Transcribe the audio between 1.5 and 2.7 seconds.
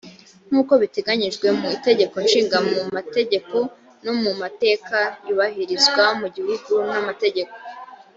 mu itegeko nshinga